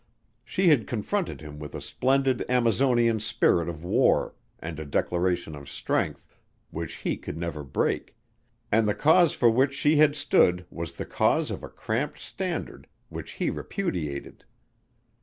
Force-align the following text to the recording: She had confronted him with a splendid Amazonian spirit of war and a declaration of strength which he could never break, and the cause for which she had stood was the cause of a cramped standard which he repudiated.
She 0.43 0.69
had 0.69 0.87
confronted 0.87 1.41
him 1.41 1.59
with 1.59 1.75
a 1.75 1.79
splendid 1.79 2.43
Amazonian 2.49 3.19
spirit 3.19 3.69
of 3.69 3.83
war 3.83 4.33
and 4.57 4.79
a 4.79 4.83
declaration 4.87 5.53
of 5.55 5.69
strength 5.69 6.35
which 6.71 6.95
he 6.95 7.15
could 7.17 7.37
never 7.37 7.63
break, 7.63 8.15
and 8.71 8.87
the 8.87 8.95
cause 8.95 9.33
for 9.33 9.51
which 9.51 9.75
she 9.75 9.97
had 9.97 10.15
stood 10.15 10.65
was 10.71 10.93
the 10.93 11.05
cause 11.05 11.51
of 11.51 11.61
a 11.61 11.69
cramped 11.69 12.17
standard 12.17 12.87
which 13.09 13.33
he 13.33 13.51
repudiated. 13.51 14.43